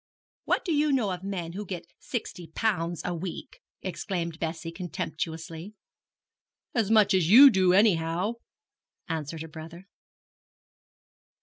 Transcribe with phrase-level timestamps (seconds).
[0.45, 5.75] What do you know of men who get sixty pounds a week?' exclaimed Bessie, contemptuously.
[6.73, 8.37] 'As much as you do, anyhow,'
[9.07, 9.85] answered her brother.